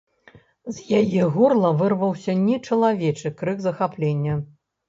[0.77, 4.33] З яе горла вырваўся нечалавечы крык захаплення.